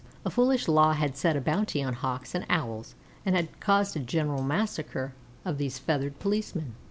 [0.25, 3.99] A foolish law had set a bounty on Hawks and Owls and had caused a
[3.99, 5.13] general massacre
[5.45, 6.73] of these feathered policemen.